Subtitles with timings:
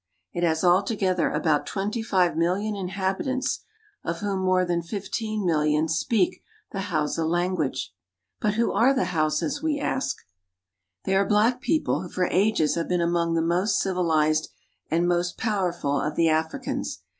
[0.33, 3.59] It has all together about twenty five million inhabitants,
[4.03, 7.93] of whom more than fifteen millions speak the Hausa language."
[8.41, 9.61] But who are the Hausas?
[9.61, 10.17] '* we ask.
[11.03, 14.49] They are black people who for ages have been among the most civilized
[14.89, 17.03] and most powerful of the Africans.